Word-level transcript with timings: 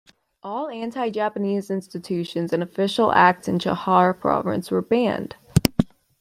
All 0.41 0.67
anti-Japanese 0.69 1.69
institutions 1.69 2.51
and 2.51 2.63
official 2.63 3.11
acts 3.11 3.47
in 3.47 3.59
Chahar 3.59 4.15
Province 4.19 4.71
were 4.71 4.81
banned. 4.81 5.35